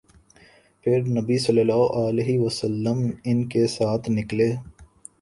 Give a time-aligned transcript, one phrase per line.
[0.85, 4.51] پھر نبی صلی اللہ علیہ وسلم ان کے ساتھ نکلے